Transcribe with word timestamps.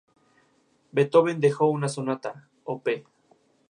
Beethoven 0.91 1.39
dejó 1.39 1.67
una 1.69 1.87
sonata, 1.87 2.47
op. 2.63 2.89